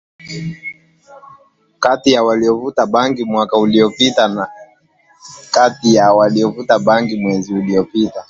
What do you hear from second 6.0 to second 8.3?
walivuta bangi mwezi uliopita